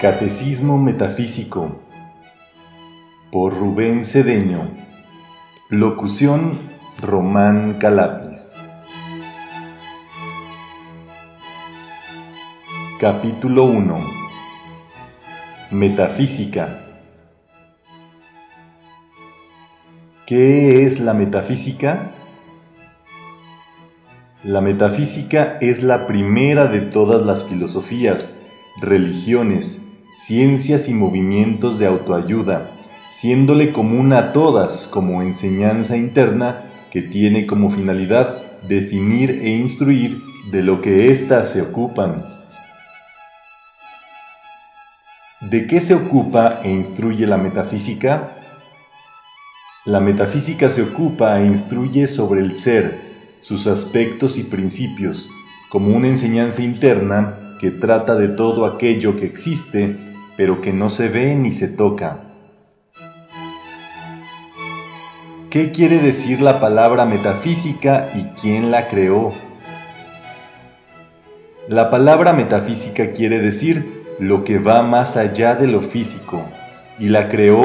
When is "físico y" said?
75.80-77.08